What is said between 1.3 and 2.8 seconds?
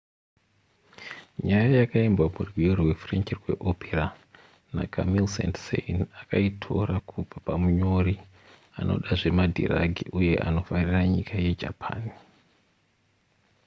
nyaya yakaimbwa murwiyo